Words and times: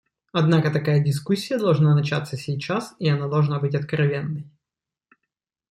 Однако 0.31 0.71
такая 0.71 0.99
дискуссия 0.99 1.59
должна 1.59 1.93
начаться 1.93 2.35
сейчас, 2.35 2.95
и 2.97 3.07
она 3.07 3.27
должны 3.27 3.59
быть 3.59 3.75
откровенной. 3.75 4.49